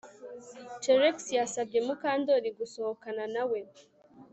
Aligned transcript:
Trix 0.83 1.17
yasabye 1.39 1.79
Mukandoli 1.85 2.49
gusohokana 2.59 3.23
nawe 3.33 3.59